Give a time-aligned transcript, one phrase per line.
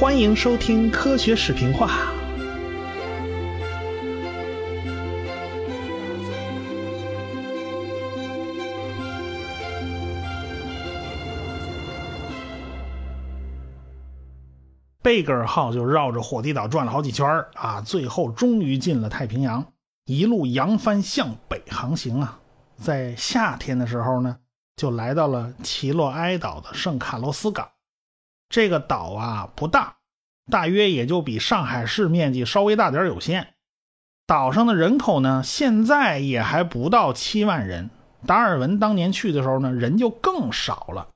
[0.00, 2.10] 欢迎收听科学视频化。
[15.02, 19.62] 贝格尔号就绕着火地岛转了好几圈啊，最后终于进了太平洋，
[20.06, 22.40] 一路扬帆向北航行啊。
[22.78, 24.38] 在夏天的时候呢，
[24.76, 27.68] 就来到了奇洛埃岛的圣卡洛斯港。
[28.50, 29.96] 这个岛啊不大，
[30.50, 33.54] 大约也就比上海市面积稍微大点有限。
[34.26, 37.88] 岛上的人口呢，现在也还不到七万人。
[38.26, 41.08] 达尔文当年去的时候呢，人就更少了。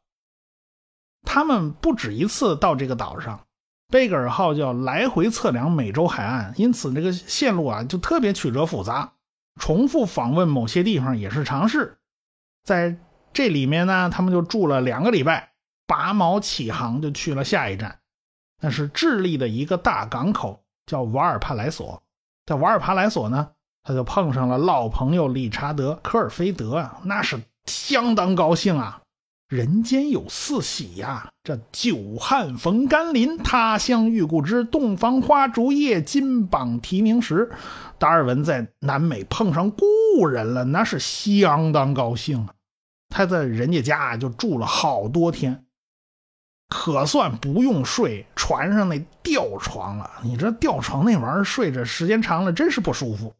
[1.26, 3.40] 他们不止一次到这个岛上。
[3.88, 9.12] 贝格尔号叫来回测量美洲海岸，因此这个线路啊就特别曲折复杂。
[9.60, 11.98] 重复访问某些地方也是常事。
[12.64, 12.96] 在
[13.32, 15.52] 这里面呢，他们就住了两个礼拜，
[15.86, 17.98] 拔锚起航就去了下一站，
[18.60, 22.02] 那是智利的一个大港口，叫瓦尔帕莱索。
[22.46, 23.50] 在瓦尔帕莱索呢，
[23.82, 29.00] 他就碰上了老朋友理查德·科尔菲德啊，那是相当高兴啊。
[29.48, 31.28] 人间有四喜呀！
[31.44, 37.52] 这久旱逢甘霖，他乡遇故知，洞房花烛夜，金榜题名时。
[37.98, 42.54] 达尔文在南美碰上故人了，那是相当高兴啊！
[43.10, 45.63] 他在人家家就住了好多天，
[46.76, 50.10] 可算不用睡船上那吊床了。
[50.24, 53.32] 你这吊床那玩意儿，睡着时间长了真是不舒服。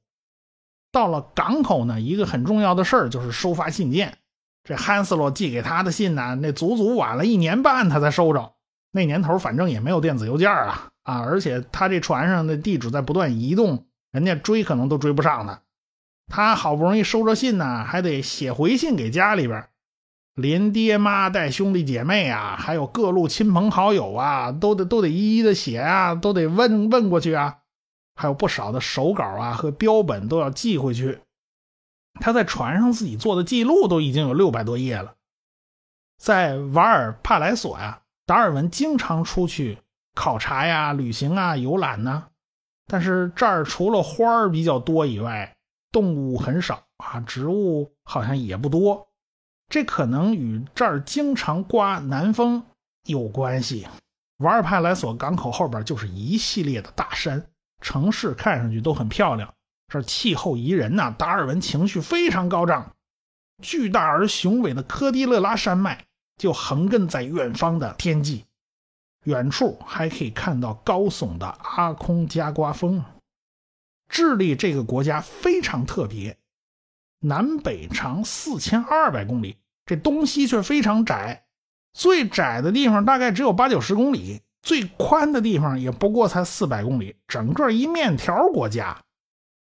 [0.92, 4.16] 到了港口呢，一个很重要的事儿就是收发信件。
[4.62, 8.52] 这汉斯洛寄给他的信呢，那足足晚了一年半，他才收着。
[8.92, 11.18] 那年头反正也没有电子邮件啊啊！
[11.18, 15.60] 而且他这船上的地址在不断移动，人家追可能都追不上他。
[16.28, 19.68] 他好不容易收着信呢，还得写回信给家里边，
[20.34, 27.58] 连爹妈带兄弟姐妹啊，还有各路亲朋好友啊，都得都得一一的写啊，都得问问过去啊。
[28.16, 31.20] 还有不少的手稿啊和标本都要寄回去。
[32.20, 35.14] 他在船上自己做的记录都已经有六百多页了。
[36.16, 39.78] 在瓦尔帕莱索呀，达尔文经常出去
[40.14, 42.26] 考察呀、旅行啊、游览呢。
[42.86, 45.56] 但是这儿除了花儿比较多以外，
[45.90, 49.08] 动物很少啊，植物好像也不多。
[49.74, 52.64] 这可能与这儿经常刮南风
[53.06, 53.88] 有关系。
[54.36, 57.44] 瓦尔帕莱索港口后边就是一系列的大山，
[57.80, 59.52] 城市看上去都很漂亮。
[59.88, 62.94] 这气候宜人呐，达尔文情绪非常高涨。
[63.64, 66.04] 巨大而雄伟的科迪勒拉山脉
[66.36, 68.44] 就横亘在远方的天际，
[69.24, 73.04] 远处还可以看到高耸的阿空加瓜峰。
[74.08, 76.38] 智利这个国家非常特别，
[77.18, 79.56] 南北长四千二百公里，
[79.86, 81.44] 这东西却非常窄，
[81.92, 89.02] 最窄的地方大概只有八九十公里，最宽的地方也不过才四百公里，整个一面条国家。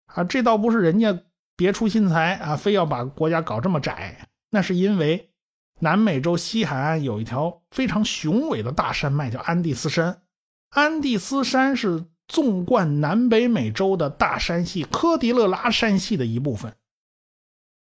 [0.07, 1.23] 啊，这倒不是人家
[1.57, 4.29] 别出心裁啊，非要把国家搞这么窄。
[4.51, 5.31] 那是因为
[5.81, 10.23] 南美洲西海岸有一条非常雄伟的大山脉，叫安第斯山。
[10.71, 16.77] 安第斯山是纵贯南北美洲的大山系——科迪勒拉山系的一部分。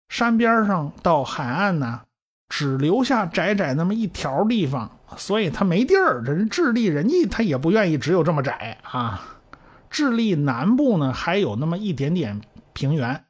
[0.09, 2.04] 山边上到海岸呢，
[2.50, 6.23] 只留下窄窄那么一条地方，所以他没地儿。
[6.23, 9.38] 这智利人家他也不愿意只有这么窄啊。
[9.89, 12.41] 智利南部呢还有那么一点点
[12.73, 13.25] 平原，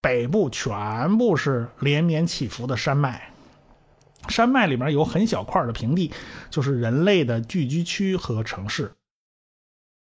[0.00, 3.30] 北部全部是连绵起伏的山脉。
[4.28, 6.12] 山脉里面有很小块的平地，
[6.50, 8.92] 就是人类的聚居区和城市。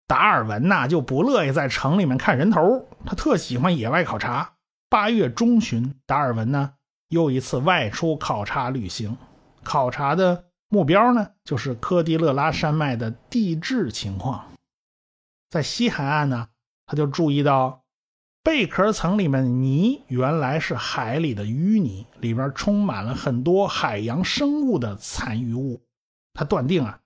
[0.06, 4.52] 达尔文呐就不乐意在城里面看人头，他特喜欢野外考察。
[4.88, 6.72] 八月中旬，达尔文呢
[7.14, 9.16] 又一次外出考察旅行，
[9.62, 14.52] 考察的目标呢就是科迪勒拉山脉的地质情况。
[15.48, 16.48] 在西海岸呢，
[16.86, 17.84] 他就注意到
[18.42, 25.80] 贝壳层里面的泥原来是海里的淤泥，里边充满了很多海洋生物的残余物。
[26.32, 26.98] 他断定啊，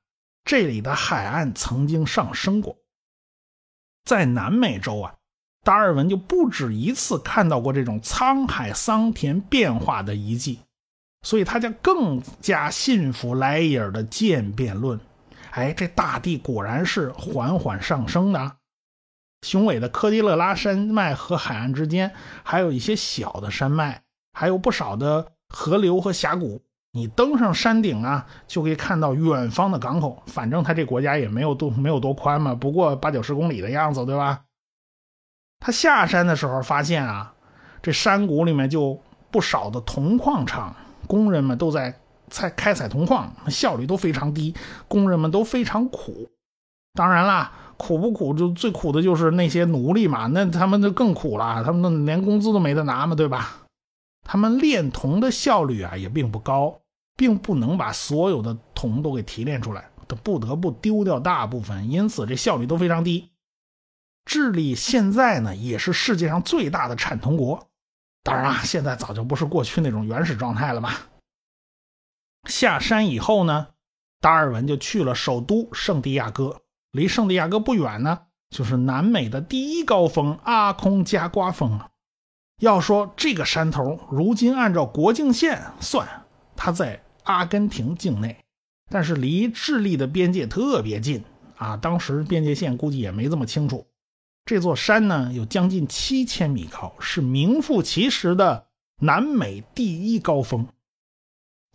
[0.43, 2.79] 这里的海岸曾经上升过。
[4.05, 5.15] 在南美洲啊，
[5.65, 10.61] 达尔文就不止一次看到过这种沧海桑田变化的遗迹，
[11.23, 14.99] 所以他就更加信服莱伊尔的渐变论。
[15.51, 18.53] 哎，这大地果然是缓缓上升的。
[19.43, 22.13] 雄伟的科迪勒拉山脉和海岸之间，
[22.43, 24.03] 还有一些小的山脉，
[24.33, 26.63] 还有不少的河流和峡谷。
[26.93, 30.23] 你登上山顶啊，就可以看到远方的港口。
[30.27, 34.41] 反正他这国家也没有多没有多宽嘛，不过八九十公里的样子，对吧？
[35.61, 37.35] 他下山的时候发现啊，
[37.83, 39.01] 这山谷里面就
[39.31, 40.75] 不少的铜矿厂，
[41.07, 41.99] 工人们都在。
[42.31, 44.55] 采开采铜矿效率都非常低，
[44.87, 46.29] 工人们都非常苦。
[46.93, 53.61] 当然啦，苦不苦就最苦的就是那些奴隶嘛，那他们就更苦了，他们连工资都没得拿嘛，对吧？
[54.29, 56.79] 他们炼铜的效率啊也并不高，
[57.17, 63.31] 并不能把所有的铜都给提炼出来，他不得不丢掉大部分，因此这效率都非常低。
[64.29, 67.67] 智利现在呢也是世界上最大的产铜国，
[68.23, 70.93] 当然啊，现在早就不是过去那种原始状态了嘛。
[72.47, 73.69] 下山以后呢，
[74.21, 76.61] 达尔文就去了首都圣地亚哥，
[76.93, 81.89] 离圣地亚哥不远呢，就是南美的第一高峰阿空加瓜峰啊。
[82.61, 86.07] 要说这个山头，如今按照国境线算，
[86.55, 88.45] 它在阿根廷境内，
[88.91, 91.25] 但是离智利的边界特别近
[91.57, 91.79] 啊。
[91.79, 93.87] 当时边界线估计也没这么清楚。
[94.49, 98.65] 这座山呢，有将近七千米高，是名副其实的
[99.03, 100.67] 南美第一高峰，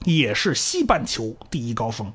[0.06, 2.12] 也是西半球第一高峰，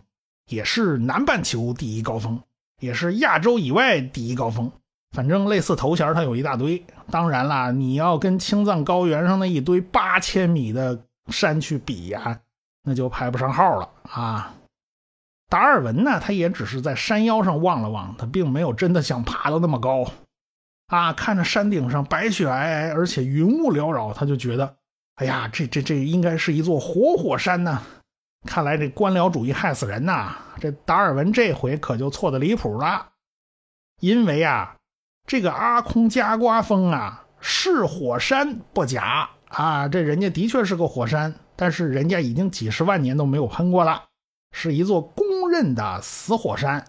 [0.49, 2.43] 也是南半球第一高峰，
[2.81, 4.69] 也是亚洲以外第一高峰。
[5.13, 6.85] 反正类似头衔，它有一大堆。
[7.09, 12.41] 当然啦，你要跟青藏高原上那一堆八千米的山去比呀，
[12.83, 14.57] 那就排不上号了啊。
[15.49, 20.11] 达尔文呢，他也只是在山腰上望了望，他并没有真的想爬到那么高。
[20.89, 24.77] 啊，看着山顶上白雪皑皑，而且云雾缭绕，他就觉得，
[25.17, 27.83] 哎呀，这这这应该是一座活火山呢。
[28.47, 30.37] 看来这官僚主义害死人呐！
[30.61, 33.09] 这达尔文这回可就错的离谱了，
[34.01, 34.77] 因为啊，
[35.27, 44.05] 这个阿空加瓜峰啊是火山不假啊，这人家的确是个火山，但是人家已经几十万年都没有喷过了，
[44.53, 46.87] 是一座公认的死火山。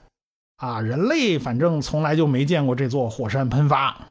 [0.59, 4.09] 啊，人类反正从来就没见过这座火山喷发，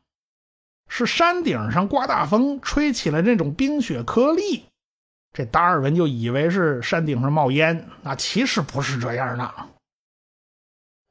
[0.88, 4.64] 是山顶上刮大风，吹起了那种冰雪颗粒，
[5.34, 9.54] 这达尔文就以为是山顶上冒烟，那其实不是这样的。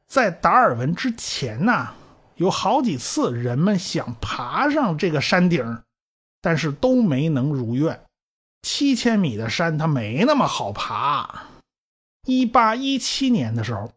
[0.07, 1.89] 在达尔文之前呢，
[2.37, 5.83] 有好几次人们想爬上这个山顶，
[6.41, 8.01] 但是都没能如愿。
[8.63, 11.43] 七千米的山，它没那么好爬。
[12.25, 13.91] 一八一七年的时候。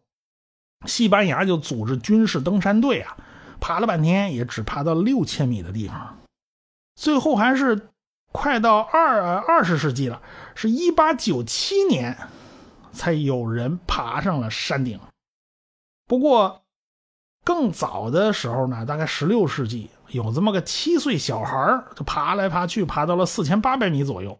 [0.85, 3.15] 西班牙就组织军事登山队啊，
[3.59, 6.17] 爬了半天也只爬到六千米的地方，
[6.95, 7.89] 最后还是
[8.31, 10.21] 快到二二十世纪了，
[10.55, 12.17] 是一八九七年
[12.91, 14.99] 才有人爬上了山顶。
[16.07, 16.63] 不过
[17.43, 24.39] 更早的时候呢，大概十六世纪有这么个七岁小孩就爬来爬去，爬到了四千八百米左右。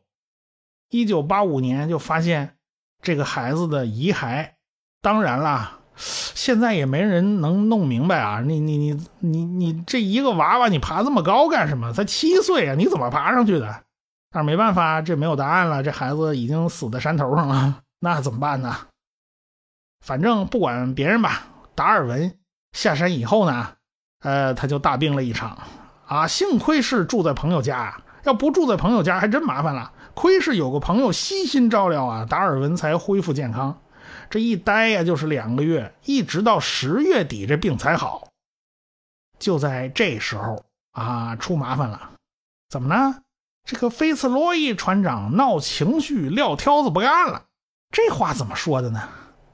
[0.89, 2.57] 一九八五年就发现
[3.01, 4.51] 这个孩子的遗骸，
[5.01, 5.80] 当然啦。
[6.01, 8.41] 现在也没人能弄明白啊！
[8.41, 11.93] 你你你你你这一个娃娃，你爬这么高干什么？
[11.93, 13.83] 才七岁啊，你怎么爬上去的？
[14.31, 15.83] 但是没办法，这没有答案了。
[15.83, 18.75] 这孩子已经死在山头上了，那怎么办呢？
[20.03, 21.43] 反正不管别人吧，
[21.75, 22.33] 达尔文
[22.71, 23.67] 下山以后呢，
[24.21, 25.55] 呃，他就大病了一场
[26.07, 26.25] 啊。
[26.25, 29.91] 幸亏是住在朋友家，要不住在朋友家还真麻烦了。
[30.15, 33.79] 亏是有个朋友悉心照料啊，达尔文才恢复健康。
[34.31, 38.29] 这一待呀，就是两个月，一直到十月底，这病才好。
[39.37, 40.63] 就在这时候
[40.93, 42.11] 啊，出麻烦了，
[42.69, 43.23] 怎么呢？
[43.65, 47.43] 这个菲茨罗伊船长闹情绪，撂挑子不干了。
[47.91, 49.09] 这话怎么说的呢？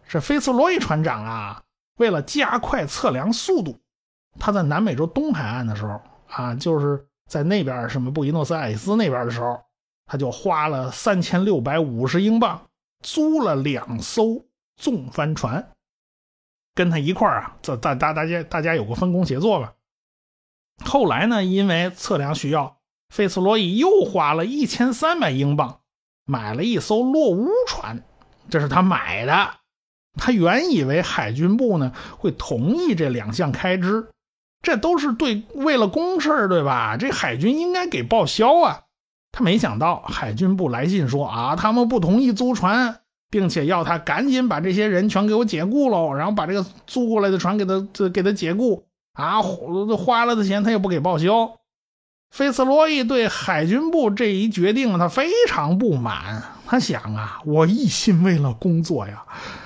[0.07, 1.63] 这菲茨罗伊船长啊，
[1.97, 3.79] 为了加快测量速度，
[4.39, 9.59] 他在南美洲东海岸的时候啊，就是在那边什么布宜诺斯艾利斯那边的时候，
[10.05, 12.61] 他就花了三千六百五十英镑
[13.01, 14.43] 租了两艘。
[14.77, 15.71] 纵帆船
[16.73, 19.73] 跟他一块儿啊，这大大大家大家有个分工协作吧。
[20.85, 22.77] 后来呢，因为测量需要，
[23.09, 25.79] 费茨罗伊又花了一千三百英镑
[26.25, 28.03] 买了一艘落乌船，
[28.49, 29.55] 这是他买的。
[30.19, 34.11] 他原以为海军部呢会同意这两项开支，
[34.61, 36.95] 这都是对为了公事对吧？
[36.97, 38.83] 这海军应该给报销啊。
[39.31, 43.01] 他没想到海军部来信说啊，他们不同意租船。
[43.29, 51.51] 并且要他赶紧把这些人全给我解雇喽，然后把这个租过来的船给他给他解雇啊，花了的钱他也不给报销。
[52.29, 59.23] 费斯罗伊对海军部这一决定他非常不满，他想啊，我一心为了工作呀，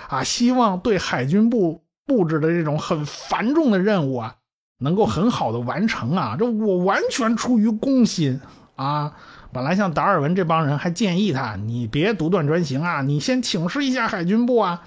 [0.08, 4.36] 啊，希望对海军部布置的这种很繁重的任务啊，
[4.80, 8.40] 能够很好的完成啊，这我完全出于公心
[8.76, 9.14] 啊。
[9.54, 14.84] 本来像达尔文这帮人还建议他，你别独断专行啊，你先请示一下海军部啊，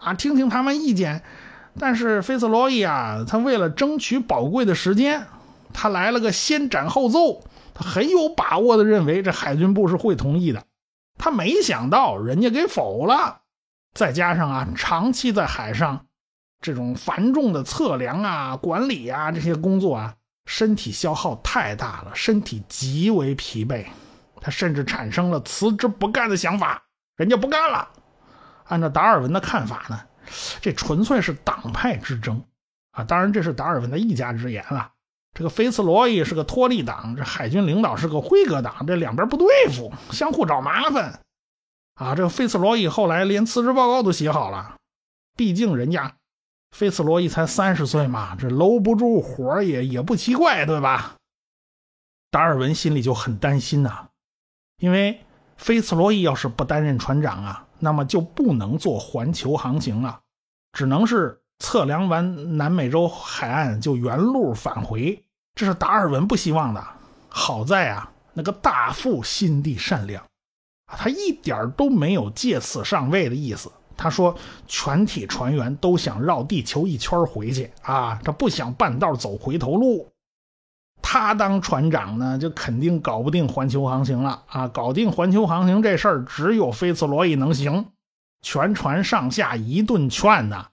[0.00, 1.22] 啊，听听他们意见。
[1.78, 5.26] 但是菲斯罗伊啊，他为了争取宝贵的时间，
[5.72, 10.64] 他来了个先斩后奏，他很有把握的认为这海军部是会同意的。
[11.18, 13.40] 他没想到人家给否了，
[13.94, 16.06] 再加上啊，长期在海上，
[16.60, 20.14] 这种繁重的测量啊、管理啊这些工作啊，
[20.48, 23.84] 身体消耗太大了，身体极为疲惫。
[24.40, 26.82] 他甚至产生了辞职不干的想法，
[27.16, 27.86] 人家不干了。
[28.64, 30.00] 按照达尔文的看法呢，
[30.62, 32.42] 这纯粹是党派之争
[32.92, 33.04] 啊！
[33.04, 34.90] 当然，这是达尔文的一家之言了。
[35.34, 41.20] 这个菲茨罗伊是个托利党，这海军领导是个辉格党，这两边不对付，相互找麻烦
[41.96, 42.14] 啊！
[42.14, 44.76] 这个菲茨罗伊后来连辞职报告都写好了，
[45.36, 46.14] 毕竟人家
[46.70, 51.16] 菲茨罗伊才三十岁嘛，这搂不住火也也不奇怪，对吧？
[52.30, 54.08] 达尔文心里就很担心呐，
[54.78, 55.24] 因为
[55.56, 60.20] 菲茨罗伊要是不担任船长啊，那么就不能做环球航行了，
[60.72, 65.24] 只能是测量完南美洲海岸就原路返回。
[65.54, 66.86] 这是达尔文不希望的。
[67.28, 70.22] 好在啊，那个大副心地善良，
[70.86, 73.72] 啊，他一点都没有借此上位的意思。
[73.98, 74.34] 他说，
[74.66, 80.10] 全体船员都想绕地球一圈回去啊，他不想半道走回头路。
[81.02, 84.68] 他当船长呢，就肯定搞不定环球航行了啊！
[84.68, 87.86] 搞定环球航行这事儿，只有菲茨罗伊能行。
[88.42, 90.68] 全船上下一顿劝呐。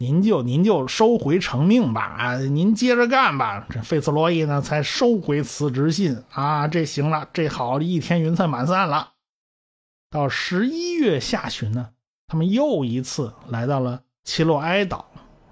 [0.00, 3.66] 您就您就收回成命吧，啊，您接着干吧。
[3.70, 6.68] 这费茨罗伊呢，才收回辞职信啊。
[6.68, 9.14] 这行了，这好，一天云彩满散了。
[10.10, 11.90] 到十一月下旬呢，
[12.28, 15.04] 他们又一次来到了奇洛埃岛，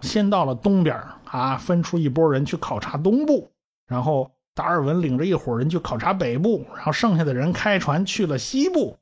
[0.03, 3.51] 先到了东边啊，分出一波人去考察东部，
[3.89, 8.99] 然后达尔文领着一伙人去考察北部，然后剩下的人开船去了西部。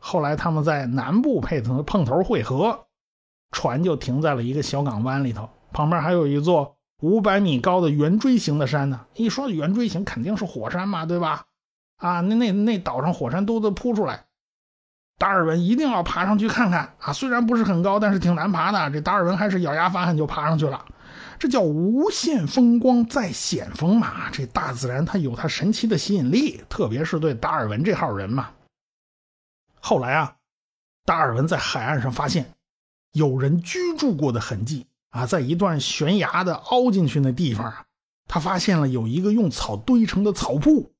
[0.00, 2.86] 后来他们在南部配头碰头会合。
[3.50, 9.06] 船就停在了一个小港湾里头，旁边还有一座五百米高的圆锥形的山呢。
[9.14, 11.46] 一说圆锥形，肯定是火山嘛，对吧？
[11.96, 14.26] 啊，那那那岛上火山都都扑出来，
[15.18, 17.12] 达尔文一定要爬上去看看啊！
[17.12, 18.90] 虽然不是很高，但是挺难爬的。
[18.90, 20.84] 这达尔文还是咬牙发狠就爬上去了。
[21.38, 24.30] 这叫无限风光在险峰嘛。
[24.30, 28.50] 这大自然它有它神奇的吸引力，特别是对达尔文这号人嘛。
[29.80, 30.36] 后来啊，
[31.04, 32.54] 达尔文在海岸上发现。
[33.12, 37.84] 有人居住过的痕迹啊，在一段悬崖的凹进去那地方啊，
[38.28, 40.92] 他发现了有一个用草堆成的草铺，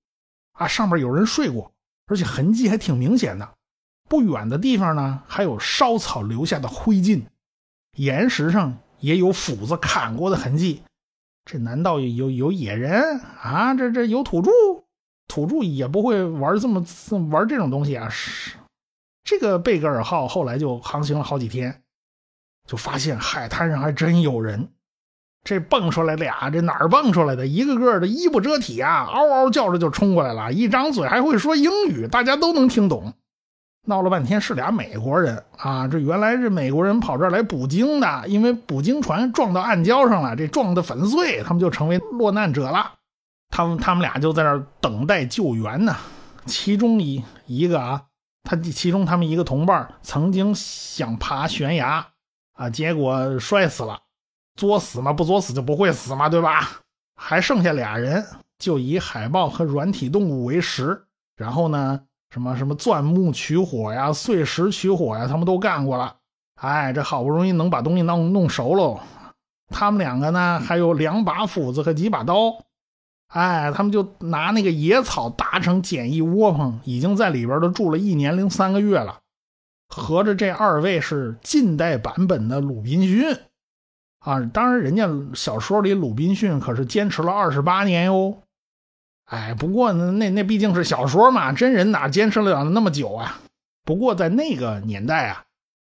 [0.52, 1.70] 啊，上面有人睡过，
[2.06, 3.48] 而且痕迹还挺明显的。
[4.08, 7.22] 不远的地方呢，还有烧草留下的灰烬，
[7.96, 10.82] 岩石上也有斧子砍过的痕迹。
[11.44, 13.74] 这难道有有野人啊？
[13.74, 14.50] 这这有土著？
[15.28, 16.84] 土著也不会玩这么
[17.30, 18.08] 玩这种东西啊！
[18.08, 18.56] 是
[19.24, 21.82] 这个贝格尔号后来就航行了好几天。
[22.66, 24.68] 就发现海滩上还真有人，
[25.42, 27.46] 这蹦出来俩，这哪儿蹦出来的？
[27.46, 33.14] 一个个的衣不遮体啊，嗷嗷叫着就冲过来了，一张嘴还会说英语，大家都能听懂。
[33.86, 42.92] 闹了半天是俩美国人啊，这原来是美国人跑这儿来捕鲸的，因为捕鲸船撞到暗礁上了，这撞得粉碎，他们就成为落难者了。
[43.50, 45.96] 他们他们俩就在那儿等待救援呢。
[46.46, 48.02] 其中一一个啊，
[48.42, 52.06] 他其中他们一个同伴曾经想爬悬崖。
[52.54, 52.68] 啊！
[52.68, 54.00] 结果摔死了，
[54.56, 55.12] 作死嘛？
[55.12, 56.68] 不作死就不会死嘛，对吧？
[57.14, 58.26] 还剩下俩人，
[58.58, 61.04] 就以海豹和软体动物为食。
[61.36, 66.16] 然后呢，什么什么钻木取火呀、碎石取火呀，他们都干过了。
[66.60, 69.00] 哎，这好不容易能把东西弄弄熟喽。
[69.68, 72.64] 他们两个呢，还有两把斧子和几把刀。
[73.28, 79.20] 哎，他们就拿那个野草搭成简易窝棚，已经在里边都住了一年零三个月了。
[79.88, 83.36] 合着这二位是近代版本的鲁滨逊
[84.20, 84.40] 啊！
[84.52, 88.42] 当然，人家小说里鲁滨逊可是坚持了二十八年哟。
[89.28, 93.38] 哎，不过呢，那那毕竟是小说嘛，真人哪坚持了那么久啊？
[93.84, 95.44] 不过在那个年代啊，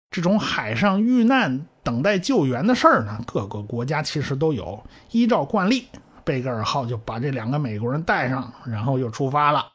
[0.10, 4.84] 这种海上遇难、等待救援的事儿呢，各个国家其实都有。
[5.12, 5.88] 依照惯例，
[6.24, 9.68] 贝格尔号就把这两个美国人带上，然后又出发了。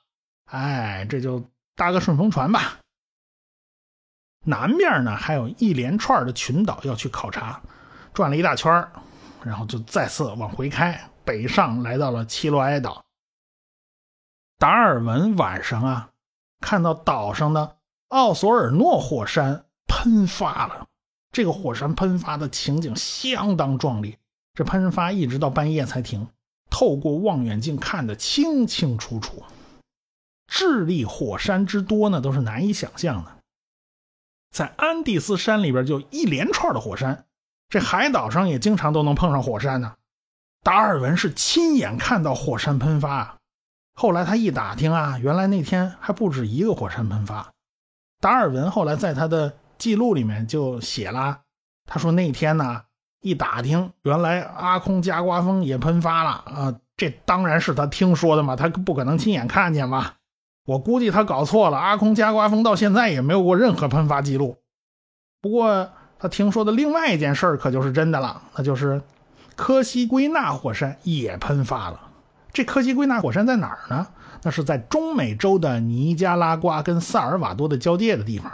[0.50, 1.44] 哎，这就
[1.76, 2.78] 搭个顺风船吧。
[4.44, 7.60] 南边呢，还有一连串的群岛要去考察，
[8.12, 8.84] 转了一大圈
[9.44, 13.00] 然后就再次往回开，北上来到了奇洛埃岛。
[14.62, 16.10] 达尔文晚上啊，
[16.60, 17.78] 看到岛上的
[18.10, 20.86] 奥索尔诺火山喷发了，
[21.32, 24.18] 这个火山喷发的情景相当壮丽，
[24.54, 26.28] 这喷发一直到半夜才停，
[26.70, 29.42] 透过望远镜看得清清楚楚。
[30.46, 33.38] 智利火山之多呢，都是难以想象的。
[34.52, 37.24] 在安第斯山里边就一连串的火山，
[37.68, 39.94] 这海岛上也经常都能碰上火山呢。
[40.62, 43.38] 达尔文是亲眼看到火山喷发，
[43.94, 47.50] 后来他一打听啊，原来那天还不止一个火山喷发。
[48.20, 51.40] 达尔文后来在他的记录里面就写了，
[51.86, 52.82] 他说那天呢
[53.20, 56.74] 一打听，原来阿空加瓜峰也喷发了啊！
[56.96, 60.12] 这当然是他听说的嘛，他不可能亲眼看见嘛。
[60.64, 64.56] 我估计他搞错了，阿空加瓜峰到现在也没有过任何喷发记录。
[65.40, 69.02] 不过他听说的另外一件事可就是真的了，那就是
[69.56, 72.11] 科西圭纳火山也喷发了。
[72.52, 74.06] 这科西圭纳火山在哪儿呢？
[74.42, 78.50] 那是在中美洲的尼加拉瓜跟萨尔瓦多的交界的地方。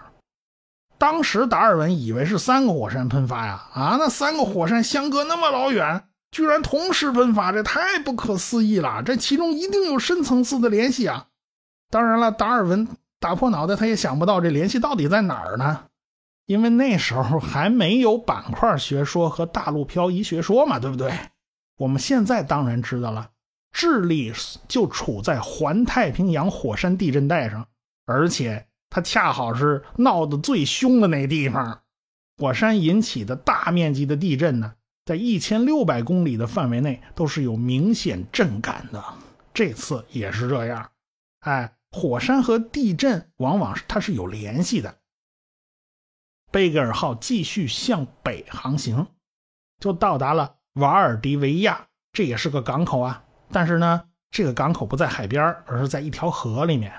[0.99, 9.02] 当时达尔文以为是三个火山喷发呀，啊，那三个火山相隔那么老远，居然同时喷发，这太不可思议了！
[9.02, 11.26] 这其中一定有深层次的联系啊！
[11.88, 12.88] 当然了，达尔文
[13.21, 15.85] 打破脑袋他也想不到这联系到底在哪儿呢？
[16.47, 21.12] 因为那时候还没有板块学说和大陆漂移学说嘛，对不对？
[21.78, 23.31] 我们现在当然知道了，
[23.73, 24.33] 智利
[24.67, 27.69] 就处在环太平洋火山地震带上，
[28.07, 28.65] 而且。
[28.91, 31.83] 它恰好是闹得最凶的那地方，
[32.39, 39.05] 火山引起的大面积的地震呢，在一千六百公里的范围内都是有明显震感的。
[39.53, 40.91] 这次也是这样，
[41.41, 44.97] 哎，火山和地震往往是它是有联系的。
[46.51, 49.07] 贝格尔号继续向北航行，
[49.79, 53.23] 就到达了瓦尔迪维亚，这也是个港口啊。
[53.50, 56.93] 但是呢，这个港口不在海边，而是在一条河里面。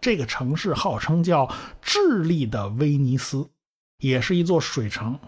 [0.00, 1.48] 这个城市号称叫
[1.80, 3.48] 智利的威尼斯，
[3.98, 5.18] 也是一座水城。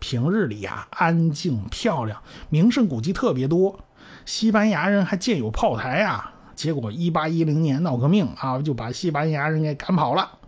[0.00, 3.78] 平日里呀，安静漂亮，名胜古迹特别多。
[4.24, 6.32] 西班牙人还建有炮台啊。
[6.54, 10.38] 结果1810年闹革命啊，就把西班牙人给赶跑了。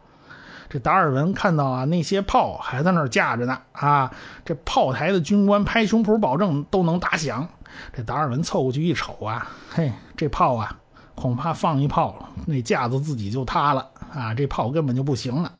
[0.68, 4.12] 这达尔文看到啊，那些炮还在那儿架着呢啊。
[4.45, 7.49] 这炮台的军官拍胸脯保证都能打响。
[7.92, 10.78] 这达尔文凑过去一瞅啊，嘿，这炮啊！
[11.14, 14.35] 恐怕放一炮，那架子自己就塌了啊！
[14.35, 15.50] 这炮根本就不行了，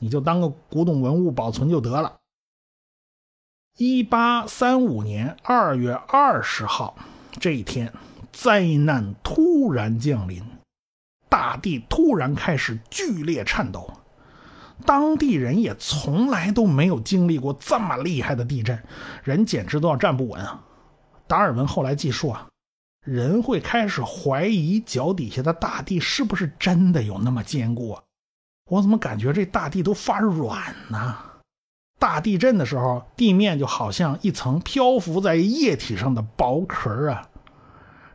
[0.00, 2.16] 你就当个古董文物保存就得了。
[3.78, 6.96] 一八三五年二月二十号
[7.38, 7.92] 这一天，
[8.32, 10.42] 灾难突然降临，
[11.28, 13.92] 大地突然开始剧烈颤抖，
[14.84, 18.82] 当地人也从来都没有经历过这么厉害的地震，
[19.22, 20.64] 人简直都要站不稳啊！
[21.30, 22.48] 达尔文后来记述啊。
[23.06, 27.96] 人会开始怀疑脚底下的大地是不是真的有那么坚固？
[28.68, 31.16] 我怎么感觉这大地都发软呢？
[32.00, 37.28] 大地震的时候，地面就好像一层漂浮在液体上的薄壳啊！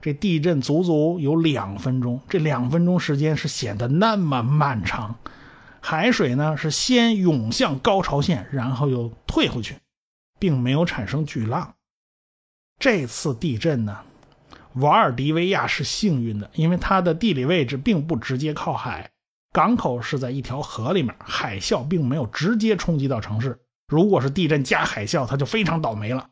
[0.01, 5.15] 这地震足足有两分钟，这两分钟时间是显得那么漫长。
[5.80, 9.78] 海水呢是先涌向高潮线，然后又退回去，
[10.38, 11.74] 并没有产生巨浪。
[12.79, 13.97] 这次地震呢？
[14.75, 19.09] 瓦尔迪维亚是幸运的，因为它的地理位置并不直接靠海，
[19.53, 23.57] 港口是在一条河里面，海啸并没有直接冲击到城市。
[23.88, 26.27] 如果是地震加海啸，它就非常倒霉了。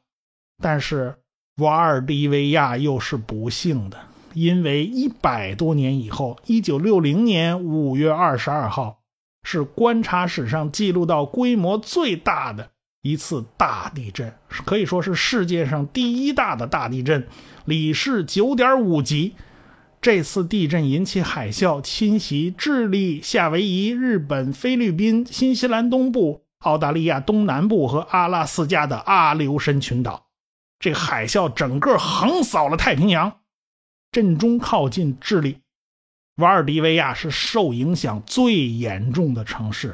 [0.62, 1.16] 但是
[1.58, 3.98] 瓦尔迪维亚又是不幸的，
[4.34, 9.04] 因为一百多年以后，一九六零年五月二十二号，
[9.44, 12.72] 是观察史上记录到规模最大的。
[13.04, 14.34] 一次大地震，
[14.66, 17.28] 可以说是世界上第一大的大地震，
[17.66, 19.36] 里氏九点五级。
[20.02, 30.28] 这次地震引起海啸，侵袭智利、夏威夷、日本、菲律宾、新西兰东部、澳大利亚东南部和阿拉斯加的阿留申群岛。
[30.80, 33.40] 这海啸整个横扫了太平洋，
[34.14, 35.58] 震中靠近智利，
[36.38, 39.94] 瓦尔迪维亚是受影响最严重的城市。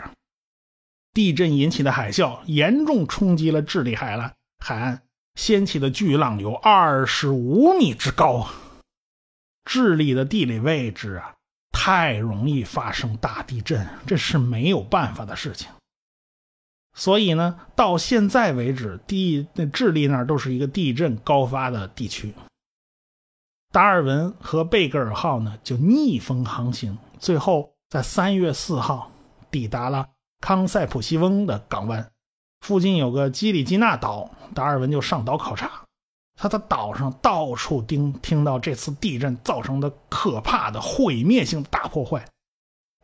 [1.13, 5.02] 地震引起的海啸严重冲击了智利海岸，海岸
[5.36, 8.48] 掀起的巨浪有二十五米之高。
[9.65, 11.34] 智利的地理位置啊，
[11.72, 15.69] 太容易发生大地震，这是没有办法的事情。
[16.95, 22.34] 所以呢，到现在为止，地那智利那儿都是一个地震高发的地区。
[23.72, 29.12] 达尔文和贝格尔号呢，就逆风航行，最后在三月四号
[29.52, 30.08] 抵达了。
[30.39, 32.12] 康塞普西翁的港湾
[32.62, 35.84] 附近有个基里基纳岛，达尔文就上岛考察。
[36.36, 42.25] 他在岛上到处听听到这次地震造成的可怕的毁灭性大破坏，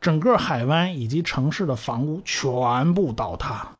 [0.00, 3.72] 整个海湾以及城市的房屋全部倒塌。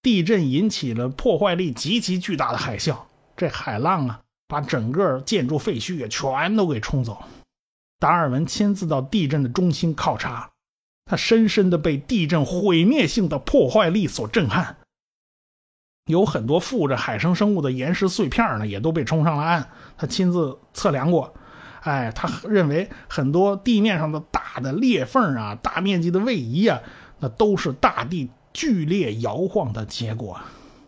[0.00, 2.96] 地震引起了破坏力极其巨大的海啸，
[3.36, 7.24] 这海浪啊，把整个建筑废墟也全都给冲走。
[7.98, 10.50] 达尔文亲自到地震的中心考察。
[11.04, 14.78] 他深深的被地震毁灭性的破坏力所震撼，
[16.06, 19.68] 有很多附着海生生物的岩石碎片呢，也都被冲上了岸。
[19.96, 21.34] 他亲自测量过，
[21.82, 26.80] 哎，他认为很多地面上的大的裂缝啊、大面积的位移啊，
[27.18, 30.40] 那都是大地剧烈摇晃的结果。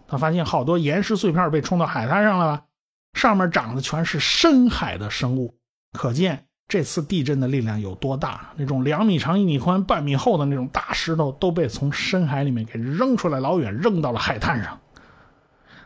[0.08, 2.64] 他发现好多岩石碎片被冲到海滩上了，
[3.12, 5.56] 上面长的全是深海的生物，
[5.92, 8.52] 可见这次地震的力量有多大。
[8.56, 14.78] 那种两米长、一米宽、半米厚的那种大石头都被从深海里面给扔出来，老远扔到了海滩上。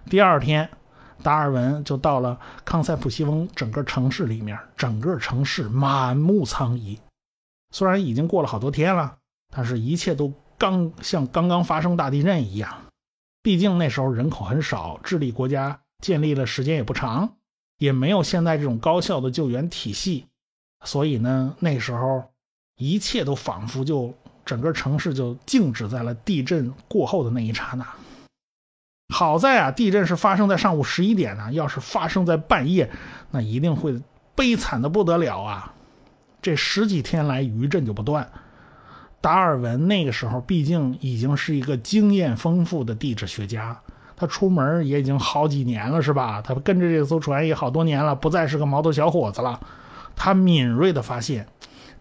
[0.09, 0.69] 第二天，
[1.23, 6.99] 达尔文就到了康塞普西翁整个城市里面，整个城市满目苍夷。
[7.73, 9.17] 虽然已经过了好多天了，
[9.55, 12.73] 但是一切都刚像刚刚发生大地震一样。
[13.43, 17.37] 毕竟那时候人口很少，智利国家建立了时间也不长，
[17.79, 20.27] 也没有现在这种高效的救援体系，
[20.85, 22.25] 所以呢，那时候
[22.77, 24.13] 一切都仿佛就
[24.45, 27.87] 整个城市就静止在了地震过后的那一刹那。
[29.13, 32.89] 好在啊，地震是发生在上午十一点呢，要是发生在半夜，
[33.33, 34.01] 那一定会
[34.35, 35.75] 悲惨的不得了啊！
[36.41, 38.27] 这十几天来余震就不断。
[39.21, 43.79] 达尔文那个时候毕竟已经是一个经验丰富的地质学家，
[44.17, 46.41] 他出门也已经好几年了，是吧？
[46.41, 49.61] 他跟着这艘船也好多年了，不再是个毛头小伙子了。
[50.23, 51.47] 他敏锐地发现，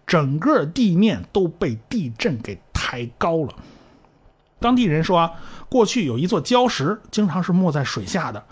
[0.06, 3.54] 整个地面都被地震给抬高了。
[4.58, 5.30] 当地人说，
[5.70, 8.44] 过去有一座礁石，经常是没在水下的，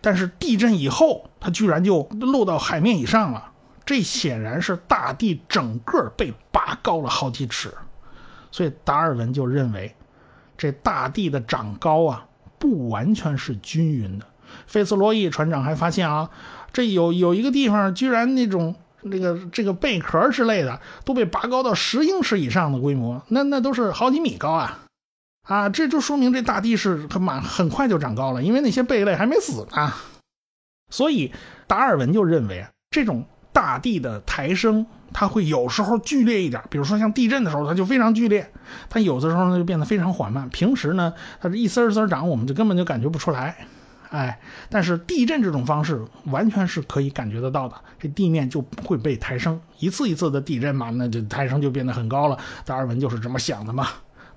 [0.00, 3.50] 但是地震以后，它居然就落到海面以上了。
[3.84, 7.74] 这显然是大地整个被拔高了好几尺。
[8.52, 9.96] 所以达尔文就认为，
[10.56, 12.24] 这大地的长高啊，
[12.60, 14.26] 不完全是均匀的。
[14.68, 16.30] 费斯罗伊船长还发现啊，
[16.72, 24.80] 这有有一个地方，居然那种那个这个贝壳之类的都被拔高到十英尺以上的规模，那那都是好几米高啊！
[25.46, 29.92] 啊，这就说明这大地是很满很快就长高了，因为那些贝类还没死呢。
[30.90, 31.32] 所以
[31.66, 34.86] 达尔文就认为，这种大地的抬升。
[35.10, 38.42] 它会有时候剧烈一点，比如说像地震的时候，它就非常剧烈；
[38.90, 40.46] 它有的时候呢就变得非常缓慢。
[40.50, 43.66] 平时呢，它是一丝丝长，我们就根本就感觉不出来。
[44.10, 44.40] 哎，
[44.70, 52.38] 但是地震这种方式完全是可以感觉得到的，这地面就会被抬升，一次一次的地震嘛，那就抬升就变得很高了。
[52.64, 53.88] 达尔文就是这么想的嘛。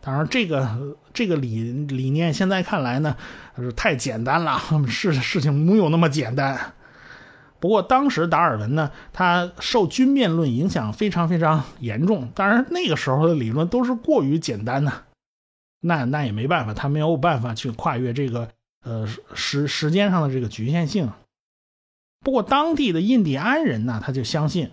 [0.01, 3.15] 当然，这个这个理理念现在看来呢，
[3.55, 6.73] 是太简单了，事事情没有那么简单。
[7.60, 12.31] 不过当时达尔文呢，他受均变论影响非常非常严重。
[12.34, 14.91] 当然那个时候的理论都是过于简单的，
[15.81, 18.49] 那那也没办法，他没有办法去跨越这个
[18.84, 21.12] 呃时时间上的这个局限性。
[22.22, 24.72] 不过当地的印第安人呢，他就相信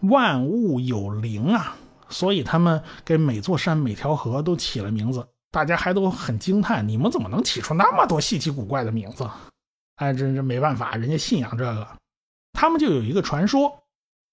[0.00, 1.76] 万物有灵啊，
[2.08, 9.28] 所以他们给每座山每条河都起了名字，大家还都很惊叹，你们怎么能起出那么多稀奇古怪的名字？
[9.96, 11.88] 哎，这这没办法，人家信仰这个。
[12.52, 13.82] 他们就有一个传说，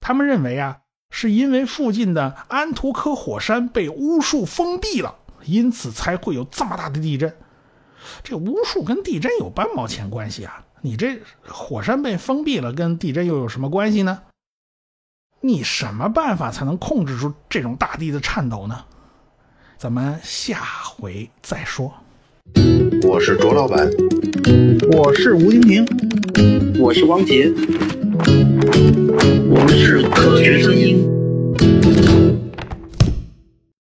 [0.02, 7.34] 他们认为啊，是因为附近的安图科火山被巫术封闭了，因此才会有这么大的地震。
[8.24, 10.63] 这巫术跟地震有半毛钱关系啊？
[10.82, 14.22] 你这火山被封闭了，跟地震又有什么关系呢？
[15.41, 18.86] 你什么办法才能控制住这种大地的颤抖呢？
[19.78, 21.93] 咱们下回再说。
[23.08, 23.88] 我是卓老板，
[24.91, 25.86] 我是吴婷婷，
[26.80, 27.52] 我是汪杰。
[29.50, 31.08] 我们是科学声音。